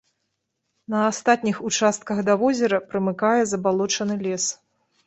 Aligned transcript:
На 0.93 1.01
астатніх 1.09 1.61
участках 1.71 2.17
да 2.31 2.37
возера 2.45 2.83
прымыкае 2.95 3.39
забалочаны 3.53 4.15
лес. 4.27 4.53